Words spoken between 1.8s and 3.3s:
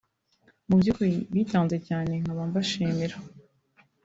cyane nkaba mbashimira”